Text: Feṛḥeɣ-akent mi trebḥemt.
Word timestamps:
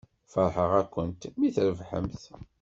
Feṛḥeɣ-akent 0.31 1.21
mi 1.39 1.49
trebḥemt. 1.55 2.21